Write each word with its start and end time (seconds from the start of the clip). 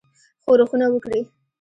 ښورښونه 0.43 0.85
وکړي. 0.93 1.19